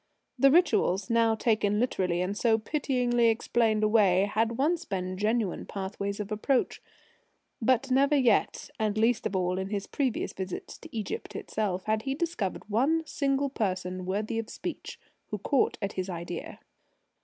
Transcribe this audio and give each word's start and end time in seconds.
The 0.39 0.49
rituals, 0.49 1.11
now 1.11 1.35
taken 1.35 1.79
literally, 1.79 2.21
and 2.21 2.35
so 2.35 2.57
pityingly 2.57 3.27
explained 3.27 3.83
away, 3.83 4.21
had 4.21 4.57
once 4.57 4.83
been 4.83 5.15
genuine 5.15 5.67
pathways 5.67 6.19
of 6.19 6.31
approach. 6.31 6.81
But 7.61 7.91
never 7.91 8.15
yet, 8.15 8.71
and 8.79 8.97
least 8.97 9.27
of 9.27 9.35
all 9.35 9.59
in 9.59 9.69
his 9.69 9.85
previous 9.85 10.33
visits 10.33 10.79
to 10.79 10.89
Egypt 10.97 11.35
itself, 11.35 11.83
had 11.83 12.01
he 12.01 12.15
discovered 12.15 12.67
one 12.67 13.05
single 13.05 13.51
person, 13.51 14.07
worthy 14.07 14.39
of 14.39 14.49
speech, 14.49 14.99
who 15.27 15.37
caught 15.37 15.77
at 15.83 15.93
his 15.93 16.09
idea. 16.09 16.57